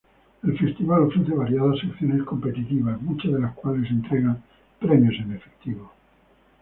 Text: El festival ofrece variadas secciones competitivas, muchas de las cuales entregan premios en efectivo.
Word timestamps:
El 0.41 0.57
festival 0.57 1.03
ofrece 1.03 1.31
variadas 1.31 1.77
secciones 1.79 2.23
competitivas, 2.23 2.99
muchas 3.03 3.33
de 3.33 3.39
las 3.39 3.53
cuales 3.53 3.87
entregan 3.91 4.41
premios 4.79 5.13
en 5.19 5.33
efectivo. 5.33 5.91